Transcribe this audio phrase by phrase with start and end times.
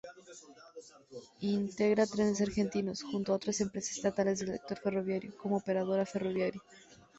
[1.43, 6.59] Integra Trenes Argentinos junto a otras empresas estatales del sector ferroviario, como Operadora Ferroviaria.